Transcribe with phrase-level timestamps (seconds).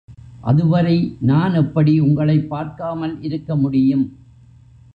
[0.41, 1.17] அது வரை
[1.19, 4.17] நான் எப்படி உங்களைப் பார்க்காமல் இருக்க முடியும்?